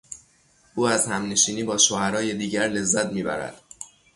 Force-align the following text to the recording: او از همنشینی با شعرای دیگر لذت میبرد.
او 0.75 0.87
از 0.87 1.07
همنشینی 1.07 1.63
با 1.63 1.77
شعرای 1.77 2.33
دیگر 2.33 2.67
لذت 2.67 3.13
میبرد. 3.13 3.61